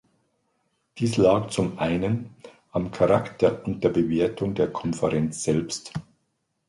[0.97, 2.35] Dies lag zum einen
[2.71, 5.93] am Charakter und der Bewertung der Konferenz selbst.